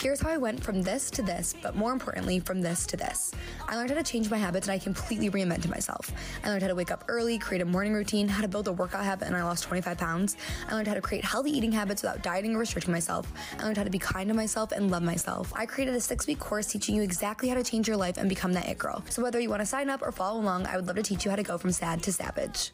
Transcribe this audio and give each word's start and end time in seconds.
Here's 0.00 0.20
how 0.20 0.30
I 0.30 0.36
went 0.36 0.62
from 0.62 0.80
this 0.80 1.10
to 1.10 1.22
this, 1.22 1.56
but 1.60 1.74
more 1.74 1.92
importantly, 1.92 2.38
from 2.38 2.62
this 2.62 2.86
to 2.86 2.96
this. 2.96 3.32
I 3.66 3.74
learned 3.74 3.90
how 3.90 3.96
to 3.96 4.04
change 4.04 4.30
my 4.30 4.36
habits 4.36 4.68
and 4.68 4.74
I 4.74 4.78
completely 4.78 5.28
reinvented 5.28 5.68
myself. 5.68 6.12
I 6.44 6.50
learned 6.50 6.62
how 6.62 6.68
to 6.68 6.76
wake 6.76 6.92
up 6.92 7.02
early, 7.08 7.36
create 7.36 7.62
a 7.62 7.64
morning 7.64 7.92
routine, 7.92 8.28
how 8.28 8.40
to 8.40 8.46
build 8.46 8.68
a 8.68 8.72
workout 8.72 9.02
habit, 9.02 9.26
and 9.26 9.36
I 9.36 9.42
lost 9.42 9.64
25 9.64 9.98
pounds. 9.98 10.36
I 10.68 10.74
learned 10.74 10.86
how 10.86 10.94
to 10.94 11.00
create 11.00 11.24
healthy 11.24 11.50
eating 11.50 11.72
habits 11.72 12.02
without 12.02 12.22
dieting 12.22 12.54
or 12.54 12.60
restricting 12.60 12.92
myself. 12.92 13.32
I 13.58 13.64
learned 13.64 13.76
how 13.76 13.82
to 13.82 13.90
be 13.90 13.98
kind 13.98 14.28
to 14.28 14.34
myself 14.34 14.70
and 14.70 14.88
love 14.88 15.02
myself. 15.02 15.52
I 15.56 15.66
created 15.66 15.96
a 15.96 16.00
six 16.00 16.28
week 16.28 16.38
course 16.38 16.68
teaching 16.68 16.94
you 16.94 17.02
exactly 17.02 17.48
how 17.48 17.56
to 17.56 17.64
change 17.64 17.88
your 17.88 17.96
life 17.96 18.18
and 18.18 18.28
become 18.28 18.52
that 18.52 18.68
it 18.68 18.78
girl. 18.78 19.04
So 19.10 19.20
whether 19.20 19.40
you 19.40 19.50
want 19.50 19.62
to 19.62 19.66
sign 19.66 19.90
up 19.90 20.02
or 20.02 20.12
follow 20.12 20.40
along, 20.40 20.66
I 20.66 20.76
would 20.76 20.86
love 20.86 20.94
to 20.94 21.02
teach 21.02 21.24
you 21.24 21.30
how 21.32 21.36
to 21.36 21.42
go 21.42 21.58
from 21.58 21.72
sad 21.72 22.04
to 22.04 22.12
savage. 22.12 22.70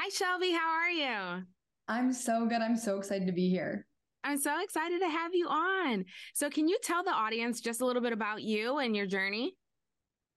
Hi, 0.00 0.08
Shelby. 0.08 0.50
How 0.50 0.68
are 0.68 0.90
you? 0.90 1.44
I'm 1.86 2.12
so 2.12 2.44
good. 2.46 2.60
I'm 2.60 2.76
so 2.76 2.98
excited 2.98 3.28
to 3.28 3.32
be 3.32 3.48
here. 3.48 3.86
I'm 4.24 4.38
so 4.38 4.58
excited 4.62 5.00
to 5.00 5.08
have 5.08 5.34
you 5.34 5.46
on. 5.48 6.06
So, 6.32 6.48
can 6.48 6.66
you 6.66 6.78
tell 6.82 7.04
the 7.04 7.10
audience 7.10 7.60
just 7.60 7.82
a 7.82 7.86
little 7.86 8.00
bit 8.00 8.14
about 8.14 8.42
you 8.42 8.78
and 8.78 8.96
your 8.96 9.04
journey? 9.04 9.54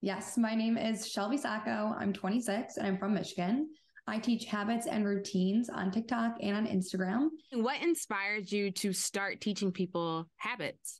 Yes, 0.02 0.38
my 0.38 0.55
name 0.55 0.77
is 0.77 1.09
Shelby 1.09 1.38
Sacco. 1.38 1.95
I'm 1.97 2.11
26 2.11 2.77
and 2.77 2.85
I'm 2.85 2.97
from 2.97 3.13
Michigan. 3.13 3.70
I 4.05 4.20
teach 4.20 4.45
habits 4.45 4.88
and 4.88 5.05
routines 5.05 5.70
on 5.70 5.91
TikTok 5.91 6.35
and 6.41 6.55
on 6.55 6.67
Instagram. 6.67 7.30
What 7.53 7.81
inspired 7.81 8.52
you 8.52 8.71
to 8.71 8.91
start 8.91 9.39
teaching 9.39 9.71
people 9.71 10.27
habits? 10.35 10.99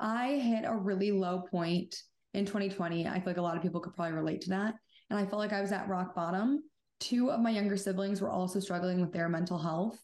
I 0.00 0.32
hit 0.32 0.64
a 0.66 0.76
really 0.76 1.12
low 1.12 1.44
point 1.50 1.94
in 2.34 2.44
2020. 2.44 3.06
I 3.06 3.14
feel 3.14 3.22
like 3.26 3.36
a 3.36 3.42
lot 3.42 3.56
of 3.56 3.62
people 3.62 3.80
could 3.80 3.94
probably 3.94 4.14
relate 4.14 4.40
to 4.42 4.50
that. 4.50 4.74
And 5.08 5.18
I 5.18 5.24
felt 5.24 5.38
like 5.38 5.52
I 5.52 5.60
was 5.60 5.70
at 5.70 5.88
rock 5.88 6.16
bottom. 6.16 6.64
Two 6.98 7.30
of 7.30 7.40
my 7.40 7.50
younger 7.50 7.76
siblings 7.76 8.20
were 8.20 8.30
also 8.30 8.58
struggling 8.58 9.00
with 9.00 9.12
their 9.12 9.28
mental 9.28 9.58
health. 9.58 9.98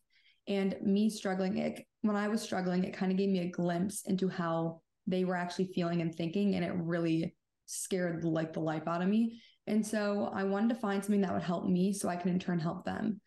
And 0.48 0.76
me 0.82 1.10
struggling, 1.10 1.58
it, 1.58 1.84
when 2.00 2.16
I 2.16 2.28
was 2.28 2.42
struggling, 2.42 2.82
it 2.84 2.96
kind 2.96 3.12
of 3.12 3.18
gave 3.18 3.28
me 3.28 3.40
a 3.40 3.50
glimpse 3.50 4.02
into 4.06 4.28
how 4.28 4.80
they 5.06 5.24
were 5.24 5.36
actually 5.36 5.70
feeling 5.74 6.00
and 6.00 6.14
thinking. 6.14 6.54
And 6.54 6.64
it 6.64 6.72
really 6.74 7.36
scared 7.66 8.24
like 8.24 8.54
the 8.54 8.60
life 8.60 8.88
out 8.88 9.02
of 9.02 9.08
me. 9.08 9.40
And 9.66 9.86
so 9.86 10.32
I 10.34 10.44
wanted 10.44 10.70
to 10.70 10.80
find 10.80 11.04
something 11.04 11.20
that 11.20 11.32
would 11.32 11.42
help 11.42 11.66
me 11.66 11.92
so 11.92 12.08
I 12.08 12.16
can 12.16 12.30
in 12.30 12.38
turn 12.38 12.58
help 12.58 12.84
them. 12.86 13.20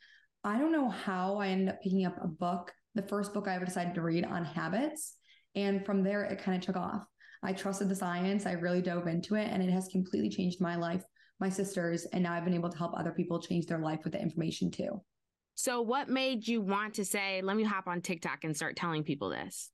I 0.44 0.58
don't 0.58 0.72
know 0.72 0.90
how 0.90 1.38
I 1.38 1.50
ended 1.50 1.70
up 1.70 1.82
picking 1.84 2.06
up 2.06 2.18
a 2.20 2.28
book, 2.28 2.74
the 2.96 3.04
first 3.04 3.34
book 3.34 3.48
I 3.48 3.56
ever 3.56 3.66
decided 3.66 3.94
to 3.94 4.02
read 4.02 4.26
on 4.26 4.44
habits. 4.44 5.16
And 5.54 5.86
from 5.86 6.02
there, 6.02 6.24
it 6.24 6.42
kind 6.42 6.58
of 6.58 6.66
took 6.66 6.78
off. 6.78 7.06
I 7.44 7.54
trusted 7.54 7.90
the 7.90 7.96
science. 7.96 8.48
I 8.48 8.54
really 8.54 8.82
dove 8.82 9.08
into 9.08 9.36
it, 9.36 9.50
and 9.52 9.62
it 9.62 9.70
has 9.70 9.88
completely 9.88 10.30
changed 10.30 10.62
my 10.62 10.76
life, 10.76 11.04
my 11.40 11.50
sister's, 11.50 12.06
and 12.06 12.24
now 12.24 12.34
I've 12.34 12.46
been 12.46 12.54
able 12.54 12.70
to 12.70 12.78
help 12.78 12.94
other 12.96 13.12
people 13.12 13.42
change 13.42 13.66
their 13.66 13.80
life 13.80 14.00
with 14.04 14.14
the 14.14 14.22
information 14.22 14.72
too. 14.72 15.02
So, 15.56 15.82
what 15.82 16.10
made 16.10 16.48
you 16.48 16.62
want 16.62 16.96
to 16.96 17.06
say, 17.06 17.42
let 17.42 17.56
me 17.56 17.64
hop 17.64 17.88
on 17.88 18.02
TikTok 18.02 18.44
and 18.44 18.56
start 18.56 18.76
telling 18.76 19.04
people 19.04 19.30
this? 19.30 19.70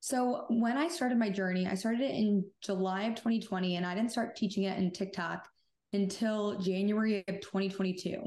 So, 0.00 0.44
when 0.50 0.76
I 0.76 0.88
started 0.88 1.18
my 1.18 1.30
journey, 1.30 1.66
I 1.66 1.74
started 1.74 2.02
it 2.02 2.14
in 2.14 2.44
July 2.62 3.04
of 3.04 3.14
2020, 3.14 3.76
and 3.76 3.86
I 3.86 3.94
didn't 3.94 4.10
start 4.10 4.36
teaching 4.36 4.64
it 4.64 4.78
in 4.78 4.90
TikTok 4.90 5.48
until 5.92 6.58
January 6.60 7.24
of 7.28 7.40
2022. 7.40 8.22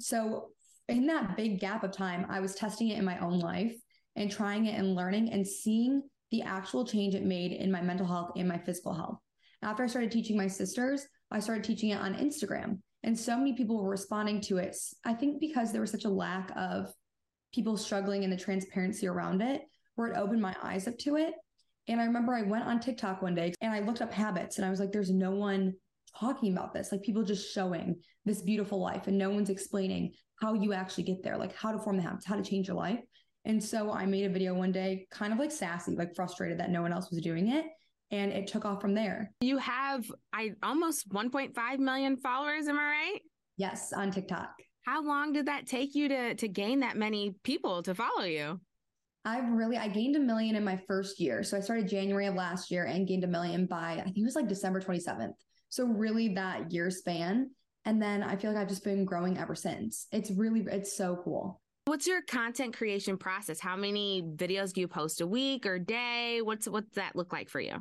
So, 0.00 0.48
in 0.88 1.06
that 1.06 1.36
big 1.36 1.60
gap 1.60 1.84
of 1.84 1.92
time, 1.92 2.26
I 2.28 2.40
was 2.40 2.54
testing 2.54 2.88
it 2.88 2.98
in 2.98 3.04
my 3.04 3.18
own 3.18 3.38
life 3.38 3.74
and 4.16 4.30
trying 4.30 4.66
it 4.66 4.78
and 4.78 4.94
learning 4.94 5.30
and 5.30 5.46
seeing 5.46 6.02
the 6.30 6.42
actual 6.42 6.84
change 6.84 7.14
it 7.14 7.24
made 7.24 7.52
in 7.52 7.70
my 7.70 7.80
mental 7.80 8.06
health 8.06 8.32
and 8.36 8.48
my 8.48 8.58
physical 8.58 8.92
health. 8.92 9.18
After 9.62 9.84
I 9.84 9.86
started 9.86 10.10
teaching 10.10 10.36
my 10.36 10.48
sisters, 10.48 11.06
I 11.30 11.40
started 11.40 11.64
teaching 11.64 11.90
it 11.90 12.00
on 12.00 12.14
Instagram. 12.14 12.78
And 13.04 13.18
so 13.18 13.36
many 13.36 13.52
people 13.52 13.80
were 13.80 13.90
responding 13.90 14.40
to 14.42 14.56
it. 14.56 14.76
I 15.04 15.12
think 15.12 15.38
because 15.38 15.70
there 15.70 15.82
was 15.82 15.90
such 15.90 16.06
a 16.06 16.10
lack 16.10 16.50
of 16.56 16.90
people 17.52 17.76
struggling 17.76 18.22
in 18.22 18.30
the 18.30 18.36
transparency 18.36 19.06
around 19.06 19.42
it, 19.42 19.60
where 19.94 20.08
it 20.08 20.16
opened 20.16 20.40
my 20.40 20.56
eyes 20.62 20.88
up 20.88 20.96
to 21.00 21.16
it. 21.16 21.34
And 21.86 22.00
I 22.00 22.04
remember 22.06 22.32
I 22.32 22.42
went 22.42 22.64
on 22.64 22.80
TikTok 22.80 23.20
one 23.20 23.34
day 23.34 23.52
and 23.60 23.72
I 23.72 23.80
looked 23.80 24.00
up 24.00 24.12
habits 24.12 24.56
and 24.56 24.66
I 24.66 24.70
was 24.70 24.80
like, 24.80 24.90
there's 24.90 25.10
no 25.10 25.32
one 25.32 25.74
talking 26.18 26.52
about 26.52 26.72
this. 26.72 26.90
Like 26.90 27.02
people 27.02 27.22
just 27.22 27.52
showing 27.52 27.96
this 28.24 28.40
beautiful 28.40 28.80
life 28.80 29.06
and 29.06 29.18
no 29.18 29.28
one's 29.28 29.50
explaining 29.50 30.14
how 30.40 30.54
you 30.54 30.72
actually 30.72 31.04
get 31.04 31.22
there, 31.22 31.36
like 31.36 31.54
how 31.54 31.72
to 31.72 31.78
form 31.78 31.98
the 31.98 32.02
habits, 32.02 32.24
how 32.24 32.36
to 32.36 32.42
change 32.42 32.68
your 32.68 32.76
life. 32.76 33.00
And 33.44 33.62
so 33.62 33.92
I 33.92 34.06
made 34.06 34.24
a 34.24 34.32
video 34.32 34.54
one 34.54 34.72
day, 34.72 35.06
kind 35.10 35.30
of 35.30 35.38
like 35.38 35.52
sassy, 35.52 35.94
like 35.94 36.14
frustrated 36.16 36.58
that 36.58 36.70
no 36.70 36.80
one 36.80 36.92
else 36.92 37.10
was 37.10 37.20
doing 37.20 37.48
it 37.52 37.66
and 38.10 38.32
it 38.32 38.46
took 38.46 38.64
off 38.64 38.80
from 38.80 38.94
there. 38.94 39.32
You 39.40 39.58
have 39.58 40.04
I 40.32 40.52
almost 40.62 41.08
1.5 41.10 41.78
million 41.78 42.16
followers, 42.16 42.68
am 42.68 42.78
I 42.78 42.82
right? 42.82 43.20
Yes, 43.56 43.92
on 43.92 44.10
TikTok. 44.10 44.50
How 44.84 45.02
long 45.02 45.32
did 45.32 45.46
that 45.46 45.66
take 45.66 45.94
you 45.94 46.08
to 46.08 46.34
to 46.34 46.48
gain 46.48 46.80
that 46.80 46.96
many 46.96 47.34
people 47.42 47.82
to 47.84 47.94
follow 47.94 48.24
you? 48.24 48.60
I've 49.24 49.50
really 49.50 49.78
I 49.78 49.88
gained 49.88 50.16
a 50.16 50.20
million 50.20 50.56
in 50.56 50.64
my 50.64 50.78
first 50.86 51.18
year. 51.18 51.42
So 51.42 51.56
I 51.56 51.60
started 51.60 51.88
January 51.88 52.26
of 52.26 52.34
last 52.34 52.70
year 52.70 52.84
and 52.84 53.08
gained 53.08 53.24
a 53.24 53.28
million 53.28 53.66
by 53.66 53.92
I 53.92 54.02
think 54.02 54.18
it 54.18 54.24
was 54.24 54.36
like 54.36 54.48
December 54.48 54.80
27th. 54.80 55.32
So 55.70 55.86
really 55.86 56.34
that 56.34 56.70
year 56.72 56.90
span 56.90 57.50
and 57.86 58.00
then 58.00 58.22
I 58.22 58.36
feel 58.36 58.52
like 58.52 58.60
I've 58.60 58.68
just 58.68 58.84
been 58.84 59.04
growing 59.04 59.38
ever 59.38 59.54
since. 59.54 60.06
It's 60.12 60.30
really 60.30 60.64
it's 60.70 60.96
so 60.96 61.20
cool. 61.24 61.60
What's 61.86 62.06
your 62.06 62.22
content 62.22 62.76
creation 62.76 63.18
process? 63.18 63.60
How 63.60 63.76
many 63.76 64.22
videos 64.22 64.72
do 64.72 64.80
you 64.80 64.88
post 64.88 65.20
a 65.20 65.26
week 65.26 65.66
or 65.66 65.78
day? 65.78 66.40
What's 66.42 66.68
what's 66.68 66.94
that 66.96 67.16
look 67.16 67.32
like 67.32 67.48
for 67.48 67.60
you? 67.60 67.76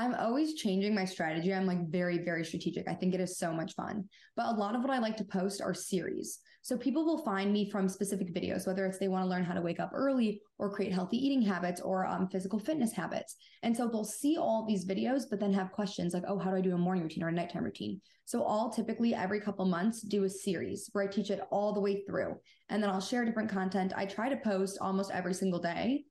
I'm 0.00 0.14
always 0.14 0.54
changing 0.54 0.94
my 0.94 1.04
strategy. 1.04 1.52
I'm 1.52 1.66
like 1.66 1.90
very, 1.90 2.24
very 2.24 2.42
strategic. 2.42 2.88
I 2.88 2.94
think 2.94 3.14
it 3.14 3.20
is 3.20 3.36
so 3.36 3.52
much 3.52 3.74
fun. 3.74 4.08
But 4.34 4.46
a 4.46 4.58
lot 4.58 4.74
of 4.74 4.80
what 4.80 4.90
I 4.90 4.98
like 4.98 5.18
to 5.18 5.24
post 5.24 5.60
are 5.60 5.74
series. 5.74 6.38
So 6.62 6.78
people 6.78 7.04
will 7.04 7.22
find 7.22 7.52
me 7.52 7.70
from 7.70 7.86
specific 7.86 8.34
videos, 8.34 8.66
whether 8.66 8.86
it's 8.86 8.96
they 8.98 9.08
want 9.08 9.24
to 9.24 9.28
learn 9.28 9.44
how 9.44 9.52
to 9.52 9.60
wake 9.60 9.78
up 9.78 9.90
early 9.92 10.40
or 10.56 10.72
create 10.72 10.94
healthy 10.94 11.18
eating 11.18 11.42
habits 11.42 11.82
or 11.82 12.06
um, 12.06 12.28
physical 12.28 12.58
fitness 12.58 12.94
habits. 12.94 13.36
And 13.62 13.76
so 13.76 13.88
they'll 13.88 14.04
see 14.04 14.38
all 14.38 14.64
these 14.66 14.86
videos, 14.86 15.24
but 15.28 15.38
then 15.38 15.52
have 15.52 15.70
questions 15.70 16.14
like, 16.14 16.24
oh, 16.26 16.38
how 16.38 16.50
do 16.50 16.56
I 16.56 16.62
do 16.62 16.74
a 16.74 16.78
morning 16.78 17.02
routine 17.02 17.22
or 17.22 17.28
a 17.28 17.32
nighttime 17.32 17.64
routine? 17.64 18.00
So 18.24 18.46
I'll 18.46 18.70
typically 18.70 19.14
every 19.14 19.42
couple 19.42 19.66
months 19.66 20.00
do 20.00 20.24
a 20.24 20.30
series 20.30 20.88
where 20.92 21.04
I 21.04 21.08
teach 21.08 21.28
it 21.28 21.42
all 21.50 21.74
the 21.74 21.80
way 21.80 22.04
through. 22.06 22.36
And 22.70 22.82
then 22.82 22.88
I'll 22.88 23.02
share 23.02 23.26
different 23.26 23.50
content. 23.50 23.92
I 23.94 24.06
try 24.06 24.30
to 24.30 24.36
post 24.38 24.78
almost 24.80 25.10
every 25.10 25.34
single 25.34 25.60
day, 25.60 26.04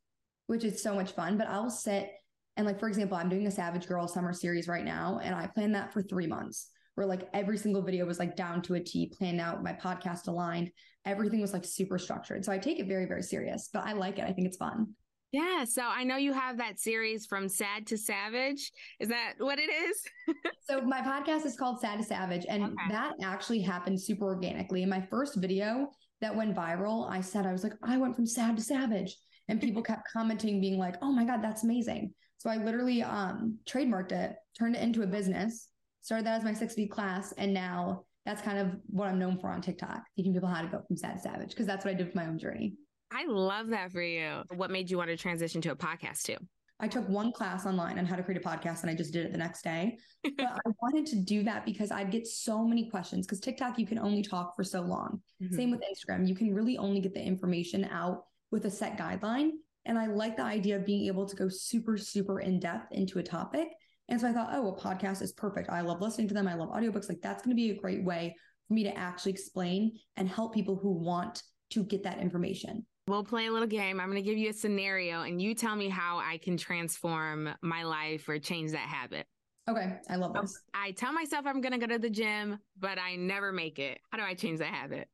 which 0.46 0.64
is 0.64 0.84
so 0.84 0.94
much 0.94 1.14
fun, 1.14 1.40
but 1.40 1.48
I'll 1.48 1.72
sit 1.72 2.12
and 2.60 2.66
like, 2.66 2.78
for 2.78 2.90
example, 2.90 3.16
I'm 3.16 3.30
doing 3.30 3.48
a 3.48 3.52
Savage 3.52 3.88
Girl 3.88 4.06
summer 4.06 4.34
series 4.34 4.68
right 4.68 4.84
now, 4.84 5.22
and 5.24 5.34
I 5.34 5.48
planned 5.48 5.74
that 5.76 5.94
for 5.94 6.02
three 6.02 6.28
months 6.28 6.68
where 6.96 7.08
like 7.08 7.30
every 7.34 7.58
single 7.58 7.82
video 7.82 8.06
was 8.06 8.20
like 8.20 8.36
down 8.36 8.62
to 8.64 8.74
a 8.74 8.82
T, 8.82 9.10
planned 9.18 9.40
out, 9.40 9.64
my 9.64 9.72
podcast 9.72 10.28
aligned. 10.28 10.70
Everything 11.06 11.40
was 11.40 11.54
like 11.54 11.64
super 11.64 11.98
structured. 11.98 12.44
So 12.44 12.52
I 12.52 12.58
take 12.58 12.78
it 12.80 12.88
very, 12.90 13.06
very 13.06 13.24
serious, 13.24 13.70
but 13.72 13.86
I 13.86 13.94
like 13.94 14.20
it. 14.20 14.26
I 14.26 14.34
think 14.34 14.46
it's 14.46 14.58
fun. 14.58 14.88
Yeah. 15.32 15.64
So 15.64 15.84
I 15.84 16.04
know 16.04 16.18
you 16.18 16.34
have 16.34 16.58
that 16.58 16.82
series 16.82 17.26
from 17.26 17.48
sad 17.48 17.88
to 17.88 17.98
savage. 17.98 18.74
Is 19.00 19.08
that 19.08 19.36
what 19.38 19.58
it 19.58 19.70
is? 19.70 20.04
so 20.70 20.82
my 20.82 21.00
podcast 21.00 21.46
is 21.46 21.56
called 21.56 21.80
Sad 21.80 22.00
to 22.00 22.04
Savage, 22.04 22.46
and 22.50 22.66
okay. 22.66 22.74
that 22.90 23.14
actually 23.24 23.62
happened 23.62 24.02
super 24.02 24.26
organically. 24.26 24.84
In 24.84 24.90
my 24.90 25.00
first 25.10 25.38
video 25.38 25.88
that 26.20 26.36
went 26.36 26.54
viral, 26.54 27.10
I 27.10 27.22
said, 27.22 27.46
I 27.46 27.54
was 27.54 27.64
like, 27.64 27.76
I 27.82 27.96
went 27.96 28.18
from 28.18 28.26
sad 28.26 28.58
to 28.58 28.64
savage. 28.64 29.16
And 29.50 29.60
people 29.60 29.82
kept 29.82 30.08
commenting, 30.12 30.62
being 30.62 30.78
like, 30.78 30.96
oh 31.02 31.12
my 31.12 31.26
God, 31.26 31.44
that's 31.44 31.64
amazing. 31.64 32.14
So 32.38 32.50
I 32.50 32.56
literally 32.56 33.04
um, 33.04 33.58
trademarked 33.68 34.14
it, 34.14 34.36
turned 34.58 34.76
it 34.76 34.82
into 34.82 35.02
a 35.02 35.08
business, 35.08 35.68
started 36.02 36.26
that 36.26 36.38
as 36.38 36.44
my 36.44 36.54
six 36.54 36.78
week 36.78 36.92
class. 36.92 37.34
And 37.34 37.54
now 37.54 38.06
that's 38.26 38.42
kind 38.42 38.60
of 38.60 38.76
what 38.88 39.10
I'm 39.10 39.20
known 39.20 39.38
for 39.40 39.50
on 39.50 39.62
TikTok, 39.62 40.04
teaching 40.16 40.34
people 40.34 40.48
how 40.48 40.62
to 40.62 40.68
go 40.68 40.82
from 40.88 40.96
sad 40.96 41.16
to 41.16 41.22
savage, 41.22 41.50
because 41.50 41.66
that's 41.66 41.84
what 41.84 41.92
I 41.92 41.96
did 41.96 42.08
with 42.08 42.16
my 42.16 42.28
own 42.28 42.38
journey. 42.38 42.76
I 43.12 43.26
love 43.26 43.68
that 43.70 43.92
for 43.92 44.02
you. 44.02 44.44
What 44.56 44.70
made 44.70 44.90
you 44.90 44.98
want 44.98 45.10
to 45.10 45.18
transition 45.18 45.62
to 45.62 45.72
a 45.72 45.76
podcast 45.76 46.22
too? 46.22 46.38
I 46.80 46.88
took 46.88 47.10
one 47.10 47.34
class 47.34 47.66
online 47.66 48.00
on 48.00 48.06
how 48.06 48.16
to 48.16 48.24
create 48.24 48.42
a 48.42 48.48
podcast 48.48 48.82
and 48.82 48.90
I 48.90 48.96
just 48.96 49.12
did 49.12 49.26
it 49.26 49.34
the 49.34 49.38
next 49.38 49.64
day. 49.64 49.98
But 50.38 50.46
I 50.66 50.70
wanted 50.82 51.06
to 51.08 51.18
do 51.18 51.44
that 51.44 51.66
because 51.66 51.92
I'd 51.92 52.12
get 52.12 52.26
so 52.26 52.64
many 52.64 52.90
questions 52.90 53.26
because 53.26 53.42
TikTok, 53.42 53.78
you 53.78 53.86
can 53.86 54.00
only 54.00 54.22
talk 54.22 54.56
for 54.56 54.64
so 54.64 54.82
long. 54.82 55.22
Mm-hmm. 55.44 55.56
Same 55.56 55.72
with 55.72 55.82
Instagram. 55.82 56.26
You 56.26 56.36
can 56.36 56.54
really 56.54 56.78
only 56.78 57.02
get 57.02 57.14
the 57.14 57.22
information 57.22 57.84
out 57.92 58.24
with 58.52 58.66
a 58.66 58.72
set 58.72 58.98
guideline. 58.98 59.52
And 59.86 59.98
I 59.98 60.08
like 60.08 60.36
the 60.36 60.44
idea 60.44 60.76
of 60.76 60.86
being 60.86 61.08
able 61.08 61.26
to 61.28 61.36
go 61.36 61.50
super, 61.50 61.98
super 61.98 62.40
in 62.40 62.60
depth 62.60 62.92
into 62.92 63.20
a 63.20 63.24
topic. 63.24 63.70
And 64.08 64.20
so 64.20 64.28
I 64.28 64.34
thought, 64.34 64.50
oh, 64.52 64.70
a 64.70 64.80
podcast 64.80 65.22
is 65.22 65.32
perfect. 65.34 65.70
I 65.70 65.82
love 65.82 66.02
listening 66.02 66.28
to 66.30 66.34
them. 66.34 66.48
I 66.48 66.56
love 66.56 66.70
audiobooks. 66.70 67.10
Like 67.10 67.22
that's 67.22 67.44
going 67.44 67.56
to 67.56 67.62
be 67.62 67.72
a 67.72 67.80
great 67.80 68.04
way 68.04 68.36
for 68.68 68.74
me 68.74 68.84
to 68.84 68.98
actually 68.98 69.32
explain 69.32 69.94
and 70.18 70.28
help 70.28 70.54
people 70.54 70.76
who 70.76 70.92
want 70.92 71.44
to 71.72 71.84
get 71.84 72.04
that 72.04 72.20
information. 72.20 72.86
We'll 73.08 73.24
play 73.24 73.48
a 73.48 73.52
little 73.52 73.68
game. 73.68 74.00
I'm 74.00 74.12
going 74.12 74.24
to 74.24 74.28
give 74.28 74.38
you 74.38 74.50
a 74.50 74.54
scenario 74.54 75.24
and 75.24 75.42
you 75.42 75.56
tell 75.56 75.76
me 75.76 75.90
how 75.90 76.20
I 76.20 76.38
can 76.38 76.58
transform 76.58 77.50
my 77.62 77.84
life 77.84 78.28
or 78.30 78.38
change 78.40 78.72
that 78.72 78.80
habit. 78.80 79.26
Okay. 79.68 79.98
I 80.10 80.16
love 80.16 80.34
oh, 80.36 80.42
this. 80.42 80.60
I 80.74 80.92
tell 80.92 81.14
myself 81.14 81.46
I'm 81.46 81.62
going 81.62 81.74
to 81.74 81.80
go 81.80 81.88
to 81.88 82.00
the 82.00 82.10
gym, 82.10 82.60
but 82.80 82.98
I 83.00 83.16
never 83.16 83.52
make 83.52 83.80
it. 83.80 84.00
How 84.12 84.18
do 84.18 84.24
I 84.24 84.34
change 84.34 84.60
that 84.60 84.74
habit? 84.74 85.08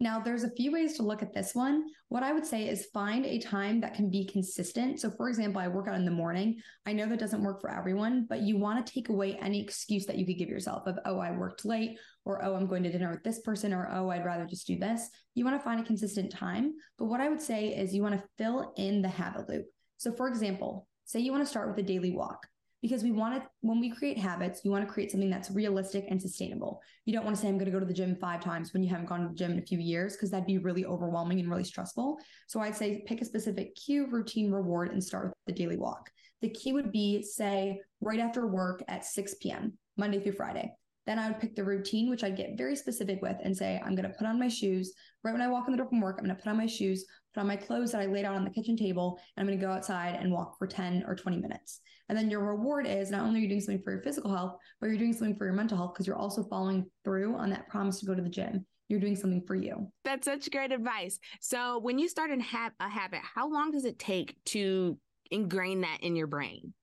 Now, 0.00 0.18
there's 0.18 0.42
a 0.42 0.50
few 0.50 0.72
ways 0.72 0.96
to 0.96 1.04
look 1.04 1.22
at 1.22 1.32
this 1.32 1.54
one. 1.54 1.84
What 2.08 2.24
I 2.24 2.32
would 2.32 2.44
say 2.44 2.68
is 2.68 2.86
find 2.92 3.24
a 3.24 3.38
time 3.38 3.80
that 3.80 3.94
can 3.94 4.10
be 4.10 4.26
consistent. 4.26 5.00
So, 5.00 5.10
for 5.10 5.28
example, 5.28 5.60
I 5.60 5.68
work 5.68 5.86
out 5.86 5.94
in 5.94 6.04
the 6.04 6.10
morning. 6.10 6.60
I 6.84 6.92
know 6.92 7.06
that 7.06 7.20
doesn't 7.20 7.42
work 7.42 7.60
for 7.60 7.70
everyone, 7.70 8.26
but 8.28 8.40
you 8.40 8.58
want 8.58 8.84
to 8.84 8.92
take 8.92 9.08
away 9.08 9.38
any 9.40 9.62
excuse 9.62 10.04
that 10.06 10.18
you 10.18 10.26
could 10.26 10.38
give 10.38 10.48
yourself 10.48 10.86
of, 10.86 10.98
oh, 11.04 11.20
I 11.20 11.30
worked 11.30 11.64
late, 11.64 11.98
or 12.24 12.44
oh, 12.44 12.56
I'm 12.56 12.66
going 12.66 12.82
to 12.82 12.90
dinner 12.90 13.10
with 13.10 13.22
this 13.22 13.40
person, 13.40 13.72
or 13.72 13.88
oh, 13.92 14.10
I'd 14.10 14.24
rather 14.24 14.46
just 14.46 14.66
do 14.66 14.78
this. 14.78 15.08
You 15.34 15.44
want 15.44 15.58
to 15.58 15.64
find 15.64 15.80
a 15.80 15.84
consistent 15.84 16.32
time. 16.32 16.74
But 16.98 17.06
what 17.06 17.20
I 17.20 17.28
would 17.28 17.42
say 17.42 17.68
is 17.68 17.94
you 17.94 18.02
want 18.02 18.20
to 18.20 18.28
fill 18.36 18.72
in 18.76 19.00
the 19.00 19.08
habit 19.08 19.48
loop. 19.48 19.66
So, 19.98 20.12
for 20.12 20.26
example, 20.26 20.88
say 21.04 21.20
you 21.20 21.30
want 21.30 21.44
to 21.44 21.50
start 21.50 21.68
with 21.68 21.78
a 21.78 21.86
daily 21.86 22.10
walk 22.10 22.46
because 22.84 23.02
we 23.02 23.12
want 23.12 23.34
to 23.34 23.48
when 23.62 23.80
we 23.80 23.88
create 23.88 24.18
habits 24.18 24.60
you 24.62 24.70
want 24.70 24.86
to 24.86 24.92
create 24.92 25.10
something 25.10 25.30
that's 25.30 25.50
realistic 25.50 26.04
and 26.10 26.20
sustainable. 26.20 26.82
You 27.06 27.14
don't 27.14 27.24
want 27.24 27.34
to 27.34 27.40
say 27.40 27.48
i'm 27.48 27.56
going 27.56 27.64
to 27.64 27.70
go 27.70 27.80
to 27.80 27.86
the 27.86 27.94
gym 27.94 28.14
five 28.14 28.44
times 28.44 28.74
when 28.74 28.82
you 28.82 28.90
haven't 28.90 29.06
gone 29.06 29.22
to 29.22 29.28
the 29.28 29.34
gym 29.34 29.52
in 29.52 29.58
a 29.58 29.62
few 29.62 29.78
years 29.78 30.12
because 30.12 30.30
that'd 30.30 30.46
be 30.46 30.58
really 30.58 30.84
overwhelming 30.84 31.40
and 31.40 31.48
really 31.48 31.64
stressful. 31.64 32.18
So 32.46 32.60
i'd 32.60 32.76
say 32.76 33.02
pick 33.06 33.22
a 33.22 33.24
specific 33.24 33.74
cue 33.74 34.06
routine 34.10 34.52
reward 34.52 34.92
and 34.92 35.02
start 35.02 35.28
with 35.28 35.34
the 35.46 35.62
daily 35.62 35.78
walk. 35.78 36.10
The 36.42 36.50
key 36.50 36.74
would 36.74 36.92
be 36.92 37.22
say 37.22 37.80
right 38.02 38.20
after 38.20 38.46
work 38.46 38.82
at 38.86 39.06
6 39.06 39.36
p.m 39.40 39.72
monday 39.96 40.20
through 40.20 40.32
friday 40.32 40.70
then 41.06 41.18
I 41.18 41.28
would 41.28 41.40
pick 41.40 41.54
the 41.54 41.64
routine, 41.64 42.08
which 42.08 42.24
I'd 42.24 42.36
get 42.36 42.56
very 42.56 42.76
specific 42.76 43.20
with 43.20 43.36
and 43.42 43.56
say, 43.56 43.80
I'm 43.84 43.94
going 43.94 44.08
to 44.08 44.16
put 44.16 44.26
on 44.26 44.38
my 44.38 44.48
shoes. 44.48 44.94
Right 45.22 45.32
when 45.32 45.42
I 45.42 45.48
walk 45.48 45.66
in 45.66 45.72
the 45.72 45.78
door 45.78 45.88
from 45.88 46.00
work, 46.00 46.16
I'm 46.18 46.24
going 46.24 46.36
to 46.36 46.42
put 46.42 46.50
on 46.50 46.56
my 46.56 46.66
shoes, 46.66 47.04
put 47.34 47.40
on 47.40 47.46
my 47.46 47.56
clothes 47.56 47.92
that 47.92 48.00
I 48.00 48.06
laid 48.06 48.24
out 48.24 48.36
on 48.36 48.44
the 48.44 48.50
kitchen 48.50 48.76
table, 48.76 49.18
and 49.36 49.42
I'm 49.42 49.46
going 49.46 49.58
to 49.58 49.66
go 49.66 49.72
outside 49.72 50.16
and 50.16 50.32
walk 50.32 50.58
for 50.58 50.66
10 50.66 51.04
or 51.06 51.14
20 51.14 51.38
minutes. 51.38 51.80
And 52.08 52.16
then 52.16 52.30
your 52.30 52.40
reward 52.40 52.86
is 52.86 53.10
not 53.10 53.22
only 53.22 53.40
are 53.40 53.42
you 53.42 53.48
doing 53.48 53.60
something 53.60 53.82
for 53.82 53.92
your 53.92 54.02
physical 54.02 54.34
health, 54.34 54.56
but 54.80 54.88
you're 54.88 54.98
doing 54.98 55.12
something 55.12 55.36
for 55.36 55.44
your 55.44 55.54
mental 55.54 55.76
health 55.76 55.94
because 55.94 56.06
you're 56.06 56.16
also 56.16 56.44
following 56.44 56.90
through 57.04 57.34
on 57.36 57.50
that 57.50 57.68
promise 57.68 58.00
to 58.00 58.06
go 58.06 58.14
to 58.14 58.22
the 58.22 58.28
gym. 58.28 58.66
You're 58.88 59.00
doing 59.00 59.16
something 59.16 59.42
for 59.46 59.54
you. 59.54 59.90
That's 60.04 60.26
such 60.26 60.50
great 60.50 60.70
advice. 60.70 61.18
So, 61.40 61.78
when 61.78 61.98
you 61.98 62.06
start 62.08 62.30
and 62.30 62.42
have 62.42 62.72
a 62.80 62.88
habit, 62.88 63.20
how 63.22 63.50
long 63.50 63.70
does 63.70 63.86
it 63.86 63.98
take 63.98 64.36
to 64.46 64.98
ingrain 65.30 65.80
that 65.80 65.98
in 66.02 66.16
your 66.16 66.26
brain? 66.26 66.74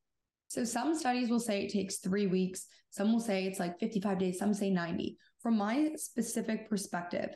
So, 0.51 0.63
some 0.65 0.95
studies 0.95 1.29
will 1.29 1.39
say 1.39 1.63
it 1.63 1.71
takes 1.71 1.97
three 1.97 2.27
weeks. 2.27 2.65
Some 2.89 3.13
will 3.13 3.21
say 3.21 3.45
it's 3.45 3.59
like 3.59 3.79
55 3.79 4.19
days. 4.19 4.37
Some 4.37 4.53
say 4.53 4.69
90. 4.69 5.17
From 5.41 5.57
my 5.57 5.91
specific 5.95 6.69
perspective, 6.69 7.29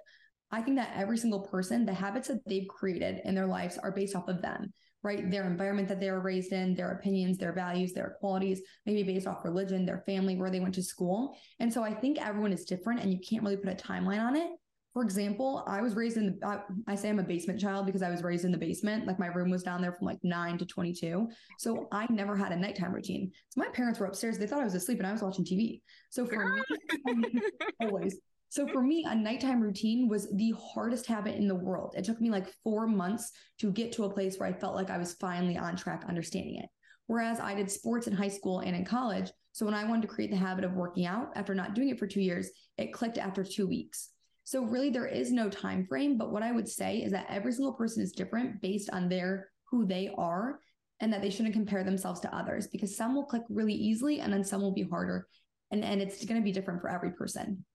I 0.52 0.62
think 0.62 0.78
that 0.78 0.92
every 0.96 1.18
single 1.18 1.40
person, 1.42 1.86
the 1.86 1.94
habits 1.94 2.28
that 2.28 2.46
they've 2.46 2.68
created 2.68 3.22
in 3.24 3.34
their 3.34 3.48
lives 3.48 3.78
are 3.78 3.92
based 3.92 4.16
off 4.16 4.28
of 4.28 4.42
them 4.42 4.74
right? 5.06 5.30
Their 5.30 5.46
environment 5.46 5.88
that 5.90 6.00
they 6.00 6.10
were 6.10 6.20
raised 6.20 6.52
in, 6.52 6.74
their 6.74 6.94
opinions, 6.94 7.38
their 7.38 7.54
values, 7.54 7.94
their 7.94 8.18
qualities, 8.20 8.62
maybe 8.88 9.04
based 9.04 9.28
off 9.28 9.46
religion, 9.46 9.86
their 9.86 10.04
family, 10.08 10.36
where 10.36 10.50
they 10.50 10.60
went 10.60 10.74
to 10.76 10.84
school. 10.84 11.38
And 11.60 11.72
so 11.72 11.84
I 11.84 11.94
think 11.94 12.20
everyone 12.20 12.52
is 12.52 12.66
different 12.66 13.02
and 13.02 13.14
you 13.14 13.20
can't 13.20 13.44
really 13.44 13.56
put 13.56 13.72
a 13.72 13.76
timeline 13.76 14.20
on 14.20 14.36
it. 14.36 14.50
For 14.96 15.04
example, 15.04 15.62
I 15.68 15.82
was 15.82 15.94
raised 15.94 16.16
in 16.16 16.40
the, 16.40 16.64
I 16.88 16.96
say 16.96 17.10
I'm 17.10 17.20
a 17.20 17.24
basement 17.24 17.60
child 17.60 17.86
because 17.86 18.02
I 18.02 18.10
was 18.10 18.24
raised 18.24 18.46
in 18.46 18.54
the 18.54 18.58
basement. 18.58 19.06
Like 19.06 19.20
my 19.20 19.28
room 19.28 19.52
was 19.52 19.62
down 19.62 19.82
there 19.82 19.92
from 19.92 20.08
like 20.08 20.20
nine 20.24 20.58
to 20.58 20.66
22. 20.66 21.28
So 21.60 21.90
I 21.92 22.08
never 22.10 22.34
had 22.34 22.54
a 22.54 22.56
nighttime 22.56 22.94
routine. 22.94 23.30
So 23.50 23.60
my 23.60 23.68
parents 23.74 24.00
were 24.00 24.06
upstairs. 24.06 24.38
They 24.38 24.48
thought 24.48 24.62
I 24.62 24.64
was 24.64 24.74
asleep 24.74 25.00
and 25.00 25.08
I 25.08 25.12
was 25.12 25.22
watching 25.22 25.44
TV. 25.44 25.82
So 26.12 26.26
for 26.26 26.62
me, 27.06 27.42
always. 27.82 28.18
So 28.48 28.66
for 28.70 28.82
me, 28.82 29.06
a 29.06 29.14
nighttime 29.14 29.60
routine 29.60 30.08
was 30.08 30.34
the 30.34 30.54
hardest 30.58 31.08
habit 31.08 31.36
in 31.36 31.50
the 31.50 31.56
world. 31.56 31.94
It 31.98 32.06
took 32.06 32.22
me 32.22 32.30
like 32.30 32.48
four 32.64 32.88
months 32.88 33.34
to 33.60 33.74
get 33.74 33.92
to 33.94 34.06
a 34.06 34.10
place 34.10 34.38
where 34.38 34.48
I 34.48 34.54
felt 34.54 34.76
like 34.76 34.90
I 34.90 34.98
was 34.98 35.16
finally 35.16 35.58
on 35.58 35.76
track 35.76 36.06
understanding 36.08 36.60
it. 36.64 36.70
Whereas 37.08 37.42
I 37.42 37.54
did 37.54 37.70
sports 37.70 38.08
in 38.08 38.14
high 38.14 38.30
school 38.30 38.60
and 38.60 38.74
in 38.74 38.86
college. 38.86 39.30
So 39.52 39.66
when 39.66 39.76
I 39.76 39.84
wanted 39.84 40.04
to 40.04 40.08
create 40.08 40.32
the 40.32 40.38
habit 40.38 40.64
of 40.64 40.72
working 40.72 41.06
out 41.06 41.34
after 41.36 41.54
not 41.54 41.76
doing 41.76 41.90
it 41.90 42.00
for 42.00 42.08
two 42.08 42.22
years, 42.22 42.50
it 42.78 42.94
clicked 42.94 43.18
after 43.18 43.44
two 43.44 43.68
weeks. 43.68 44.12
So 44.46 44.64
really 44.64 44.92
there 44.92 45.08
is 45.08 45.32
no 45.32 45.50
time 45.50 45.86
frame, 45.88 46.18
but 46.18 46.32
what 46.32 46.44
I 46.44 46.52
would 46.52 46.70
say 46.70 47.00
is 47.00 47.12
that 47.12 47.26
every 47.30 47.52
single 47.52 47.74
person 47.74 48.04
is 48.04 48.12
different 48.12 48.62
based 48.62 48.92
on 48.92 49.10
their 49.10 49.50
who 49.72 49.88
they 49.88 50.12
are 50.18 50.60
and 51.02 51.12
that 51.12 51.24
they 51.24 51.32
shouldn't 51.32 51.56
compare 51.56 51.84
themselves 51.84 52.20
to 52.22 52.34
others 52.34 52.68
because 52.68 52.96
some 52.96 53.16
will 53.16 53.26
click 53.26 53.42
really 53.50 53.74
easily 53.74 54.20
and 54.20 54.32
then 54.32 54.44
some 54.44 54.62
will 54.62 54.72
be 54.72 54.84
harder. 54.84 55.28
And, 55.72 55.84
and 55.84 56.00
it's 56.00 56.24
going 56.24 56.40
to 56.40 56.46
be 56.46 56.52
different 56.52 56.80
for 56.80 56.90
every 56.90 57.12
person. 57.12 57.66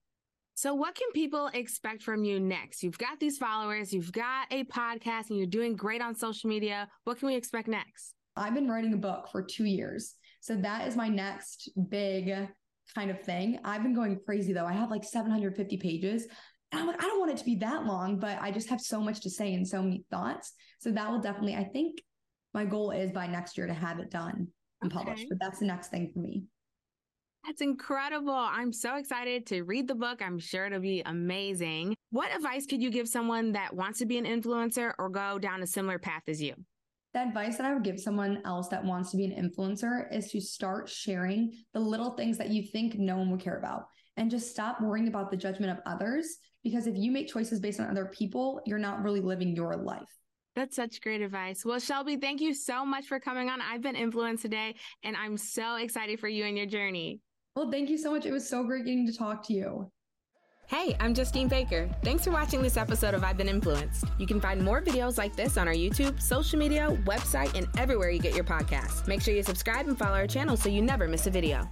So, 0.53 0.73
what 0.73 0.95
can 0.95 1.11
people 1.13 1.49
expect 1.53 2.03
from 2.03 2.23
you 2.23 2.39
next? 2.39 2.83
You've 2.83 2.97
got 2.97 3.19
these 3.19 3.37
followers, 3.37 3.93
you've 3.93 4.11
got 4.11 4.47
a 4.51 4.63
podcast, 4.65 5.29
and 5.29 5.37
you're 5.37 5.47
doing 5.47 5.75
great 5.75 6.01
on 6.01 6.15
social 6.15 6.49
media. 6.49 6.87
What 7.03 7.19
can 7.19 7.27
we 7.27 7.35
expect 7.35 7.67
next? 7.67 8.13
I've 8.35 8.53
been 8.53 8.69
writing 8.69 8.93
a 8.93 8.97
book 8.97 9.29
for 9.31 9.41
two 9.41 9.65
years. 9.65 10.15
So, 10.39 10.55
that 10.57 10.87
is 10.87 10.95
my 10.95 11.07
next 11.07 11.69
big 11.89 12.49
kind 12.93 13.11
of 13.11 13.21
thing. 13.21 13.59
I've 13.63 13.83
been 13.83 13.95
going 13.95 14.19
crazy 14.25 14.53
though. 14.53 14.65
I 14.65 14.73
have 14.73 14.91
like 14.91 15.03
750 15.03 15.77
pages. 15.77 16.27
And 16.71 16.81
I'm 16.81 16.87
like, 16.87 17.03
I 17.03 17.07
don't 17.07 17.19
want 17.19 17.31
it 17.31 17.37
to 17.37 17.45
be 17.45 17.55
that 17.55 17.85
long, 17.85 18.17
but 18.19 18.41
I 18.41 18.51
just 18.51 18.69
have 18.69 18.79
so 18.79 19.01
much 19.01 19.21
to 19.21 19.29
say 19.29 19.53
and 19.53 19.67
so 19.67 19.81
many 19.81 20.03
thoughts. 20.09 20.53
So, 20.79 20.91
that 20.91 21.11
will 21.11 21.19
definitely, 21.19 21.55
I 21.55 21.65
think 21.65 22.01
my 22.53 22.65
goal 22.65 22.91
is 22.91 23.11
by 23.11 23.27
next 23.27 23.57
year 23.57 23.67
to 23.67 23.73
have 23.73 23.99
it 23.99 24.09
done 24.09 24.47
and 24.81 24.91
okay. 24.91 25.03
published. 25.03 25.27
But 25.29 25.39
that's 25.39 25.59
the 25.59 25.65
next 25.65 25.89
thing 25.89 26.11
for 26.13 26.19
me. 26.19 26.43
That's 27.45 27.61
incredible. 27.61 28.33
I'm 28.33 28.71
so 28.71 28.97
excited 28.97 29.47
to 29.47 29.63
read 29.63 29.87
the 29.87 29.95
book. 29.95 30.21
I'm 30.21 30.37
sure 30.37 30.67
it'll 30.67 30.79
be 30.79 31.01
amazing. 31.05 31.95
What 32.11 32.33
advice 32.35 32.67
could 32.67 32.83
you 32.83 32.91
give 32.91 33.07
someone 33.07 33.53
that 33.53 33.75
wants 33.75 33.99
to 33.99 34.05
be 34.05 34.19
an 34.19 34.25
influencer 34.25 34.93
or 34.99 35.09
go 35.09 35.39
down 35.39 35.63
a 35.63 35.67
similar 35.67 35.97
path 35.97 36.21
as 36.27 36.41
you? 36.41 36.53
The 37.13 37.21
advice 37.21 37.57
that 37.57 37.65
I 37.65 37.73
would 37.73 37.83
give 37.83 37.99
someone 37.99 38.41
else 38.45 38.69
that 38.69 38.85
wants 38.85 39.11
to 39.11 39.17
be 39.17 39.25
an 39.25 39.31
influencer 39.31 40.13
is 40.15 40.31
to 40.31 40.39
start 40.39 40.87
sharing 40.87 41.51
the 41.73 41.79
little 41.79 42.11
things 42.11 42.37
that 42.37 42.49
you 42.49 42.63
think 42.63 42.95
no 42.95 43.17
one 43.17 43.29
would 43.31 43.41
care 43.41 43.57
about 43.57 43.87
and 44.15 44.31
just 44.31 44.49
stop 44.49 44.79
worrying 44.79 45.09
about 45.09 45.29
the 45.29 45.37
judgment 45.37 45.71
of 45.71 45.79
others. 45.85 46.37
Because 46.63 46.87
if 46.87 46.95
you 46.95 47.11
make 47.11 47.27
choices 47.27 47.59
based 47.59 47.79
on 47.79 47.89
other 47.89 48.05
people, 48.05 48.61
you're 48.65 48.77
not 48.77 49.03
really 49.03 49.19
living 49.19 49.55
your 49.55 49.75
life. 49.75 50.07
That's 50.55 50.75
such 50.75 51.01
great 51.01 51.21
advice. 51.21 51.65
Well, 51.65 51.79
Shelby, 51.79 52.17
thank 52.17 52.39
you 52.39 52.53
so 52.53 52.85
much 52.85 53.07
for 53.07 53.19
coming 53.19 53.49
on. 53.49 53.61
I've 53.61 53.81
been 53.81 53.95
influenced 53.95 54.43
today, 54.43 54.75
and 55.03 55.15
I'm 55.15 55.37
so 55.37 55.77
excited 55.77 56.19
for 56.19 56.27
you 56.27 56.45
and 56.45 56.57
your 56.57 56.67
journey. 56.67 57.19
Well, 57.55 57.71
thank 57.71 57.89
you 57.89 57.97
so 57.97 58.11
much. 58.11 58.25
It 58.25 58.31
was 58.31 58.47
so 58.47 58.63
great 58.63 58.85
getting 58.85 59.07
to 59.07 59.17
talk 59.17 59.45
to 59.47 59.53
you. 59.53 59.91
Hey, 60.71 60.95
I'm 61.01 61.13
Justine 61.13 61.49
Baker. 61.49 61.89
Thanks 62.01 62.23
for 62.23 62.31
watching 62.31 62.61
this 62.61 62.77
episode 62.77 63.13
of 63.13 63.25
I've 63.25 63.35
Been 63.35 63.49
Influenced. 63.49 64.05
You 64.17 64.25
can 64.25 64.39
find 64.39 64.63
more 64.63 64.81
videos 64.81 65.17
like 65.17 65.35
this 65.35 65.57
on 65.57 65.67
our 65.67 65.73
YouTube, 65.73 66.21
social 66.21 66.57
media, 66.57 66.97
website, 67.03 67.53
and 67.55 67.67
everywhere 67.77 68.09
you 68.09 68.19
get 68.19 68.35
your 68.35 68.45
podcasts. 68.45 69.05
Make 69.05 69.21
sure 69.21 69.33
you 69.33 69.43
subscribe 69.43 69.89
and 69.89 69.97
follow 69.97 70.15
our 70.15 70.27
channel 70.27 70.55
so 70.55 70.69
you 70.69 70.81
never 70.81 71.09
miss 71.09 71.27
a 71.27 71.29
video. 71.29 71.69